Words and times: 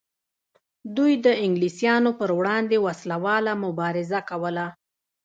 دوی 0.97 1.13
د 1.25 1.27
انګلیسانو 1.45 2.11
پر 2.19 2.29
وړاندې 2.39 2.77
وسله 2.87 3.17
واله 3.25 3.53
مبارزه 3.65 4.19
کوله. 4.29 4.67